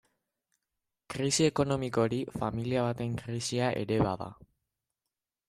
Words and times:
Krisi 1.13 1.45
ekonomiko 1.49 2.05
hori, 2.05 2.19
familia 2.45 2.87
baten 2.89 3.15
krisia 3.21 3.69
ere 3.85 4.01
bada. 4.09 4.33